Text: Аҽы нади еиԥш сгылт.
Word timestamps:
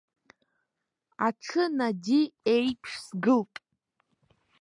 Аҽы 1.27 1.63
нади 1.77 2.21
еиԥш 2.53 2.91
сгылт. 3.05 3.53